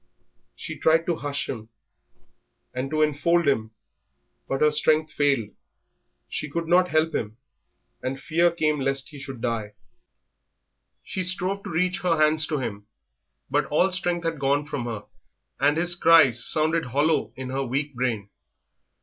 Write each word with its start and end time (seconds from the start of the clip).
She 0.55 0.79
tried 0.79 1.05
to 1.05 1.17
hush 1.17 1.47
him 1.47 1.69
and 2.73 2.89
to 2.89 3.03
enfold 3.03 3.47
him, 3.47 3.69
but 4.47 4.61
her 4.61 4.71
strength 4.71 5.13
failed, 5.13 5.49
she 6.27 6.49
could 6.49 6.67
not 6.67 6.89
help 6.89 7.13
him, 7.13 7.37
and 8.01 8.19
fear 8.19 8.49
came 8.49 8.79
lest 8.79 9.09
he 9.09 9.19
should 9.19 9.41
die. 9.41 9.73
She 11.03 11.23
strove 11.23 11.61
to 11.65 11.69
reach 11.69 11.99
her 11.99 12.17
hands 12.17 12.47
to 12.47 12.57
him, 12.57 12.87
but 13.47 13.65
all 13.65 13.91
strength 13.91 14.23
had 14.23 14.39
gone 14.39 14.65
from 14.65 14.85
her, 14.85 15.05
and 15.59 15.77
his 15.77 15.93
cries 15.93 16.43
sounded 16.43 16.85
hollow 16.85 17.31
in 17.35 17.51
her 17.51 17.61
weak 17.63 17.93
brain. 17.93 18.31